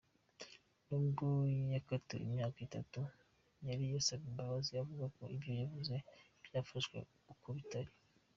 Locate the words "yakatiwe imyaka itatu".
1.73-2.99